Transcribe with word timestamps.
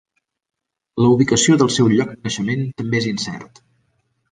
La 1.03 1.09
ubicació 1.17 1.59
del 1.63 1.69
seu 1.77 1.91
lloc 1.93 2.11
de 2.15 2.19
naixement 2.31 2.65
també 2.83 3.01
és 3.03 3.09
incert. 3.13 3.65